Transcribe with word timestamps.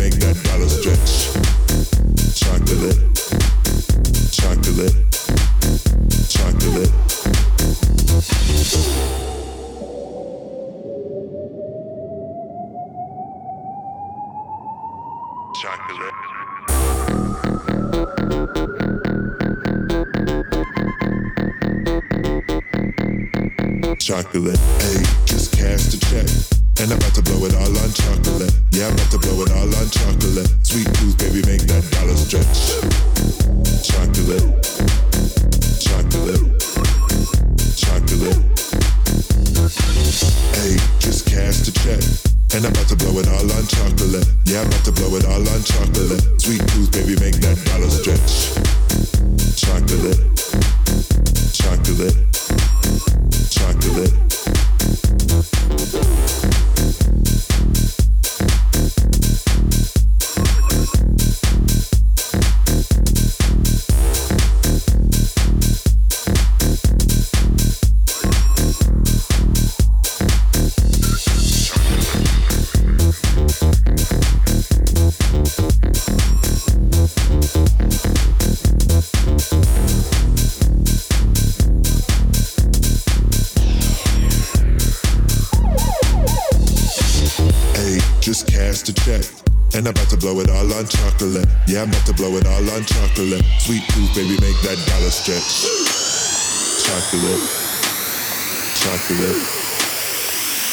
make 0.00 0.14
that 0.14 0.36
dollar 0.44 0.66
stretch. 0.66 1.28
Chocolate, 2.34 2.96
chocolate, 4.32 4.96
chocolate. 6.30 6.92
Chocolate. 15.60 16.16
Chocolate. 23.98 24.58
Hey, 24.80 25.04
just 25.26 25.52
cast 25.52 25.92
a 25.92 26.00
check. 26.00 26.49
And 26.80 26.90
I'm 26.92 26.96
about 26.96 27.14
to 27.14 27.22
blow 27.22 27.44
it 27.44 27.54
all 27.54 27.78
on 27.78 27.92
chocolate. 27.92 28.54
Yeah, 28.70 28.86
I'm 28.86 28.94
about 28.94 29.10
to 29.10 29.18
blow 29.18 29.42
it 29.42 29.52
all 29.52 29.68
on 29.68 29.90
chocolate. 29.90 30.48
Sweet 30.62 30.86
tooth, 30.94 31.18
baby, 31.18 31.44
make 31.44 31.60
that 31.68 31.84
dollar 31.92 32.16
stretch. 32.16 33.09
And 89.80 89.88
I'm 89.88 89.94
about 89.94 90.10
to 90.10 90.18
blow 90.18 90.38
it 90.40 90.50
all 90.50 90.70
on 90.74 90.86
chocolate. 90.88 91.48
Yeah, 91.66 91.80
I'm 91.80 91.88
about 91.88 92.04
to 92.04 92.12
blow 92.12 92.36
it 92.36 92.46
all 92.46 92.70
on 92.70 92.84
chocolate. 92.84 93.42
Sweet 93.60 93.82
tooth, 93.88 94.14
baby, 94.14 94.36
make 94.38 94.60
that 94.60 94.76
dollar 94.86 95.08
stretch. 95.08 95.64
Chocolate. 96.84 97.40
Chocolate. 98.76 99.40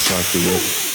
Chocolate. 0.04 0.87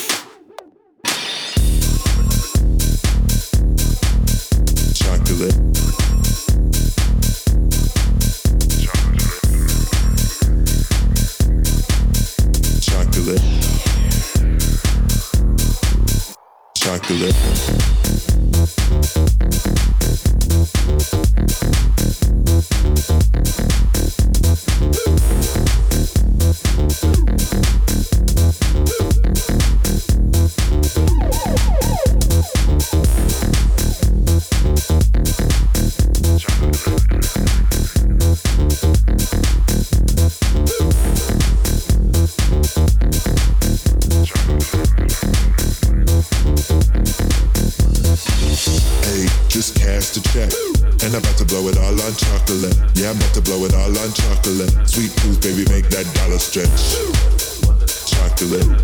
And 58.44 58.78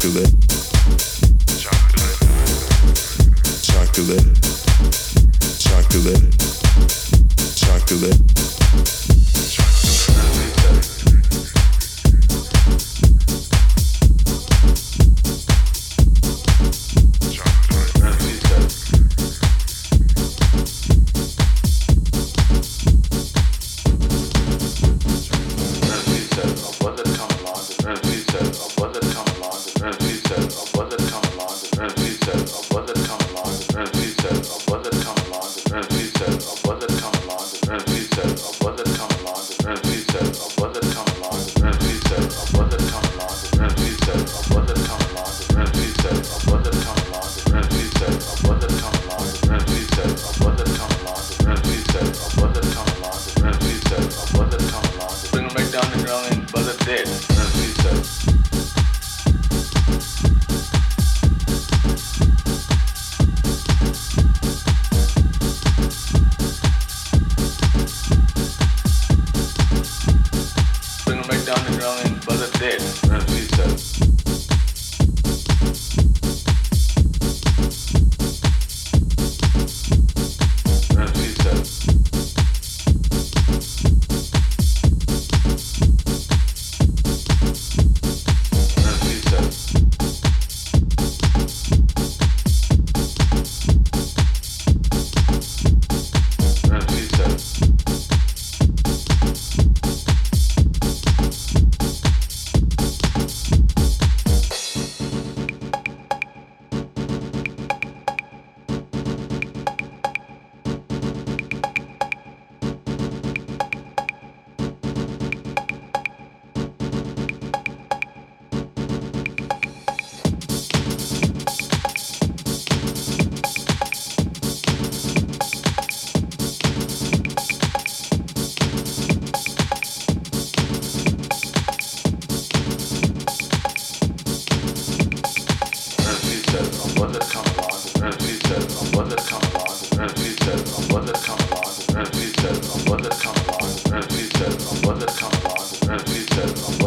she 0.00 0.10
said, 0.10 0.55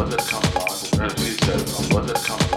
what 0.00 0.10
that 0.10 0.26
comes 0.26 0.46
along, 0.54 1.10
as 1.10 1.14
we 1.16 1.30
said, 1.44 1.60
on 1.76 1.94
what 1.94 2.06
that 2.06 2.16
comes 2.24 2.49